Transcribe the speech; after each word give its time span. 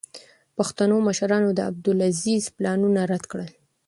پښتنو 0.57 0.97
مشرانو 1.07 1.49
د 1.53 1.59
عبدالعزیز 1.69 2.43
پلانونه 2.55 3.01
رد 3.11 3.23
کړل. 3.31 3.49